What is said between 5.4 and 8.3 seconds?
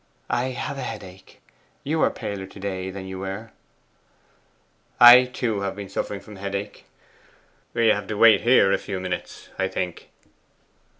have been suffering from headache. We have to